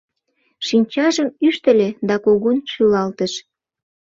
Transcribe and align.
Шинчажым 0.67 1.29
ӱштыльӧ 1.47 1.89
да 2.07 2.15
кугун 2.23 2.57
шӱлалтыш. 2.71 3.33